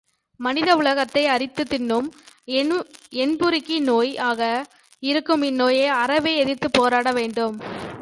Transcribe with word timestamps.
மனித 0.39 0.75
உலகத்தை 0.75 1.25
அரித்துத் 1.25 1.69
தின்னும் 1.69 2.07
என்புருக்கி 3.15 3.79
நோய் 3.79 4.17
ஆக 4.17 4.65
இருக்கும் 4.99 5.41
இந்நோயை 5.41 5.87
அறவே 5.87 6.37
எதிர்த்துப் 6.37 6.81
போராடவேண்டும். 6.81 7.55